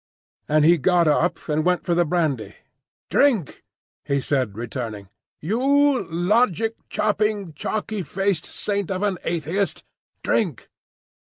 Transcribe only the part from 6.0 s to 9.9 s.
logic chopping, chalky faced saint of an atheist,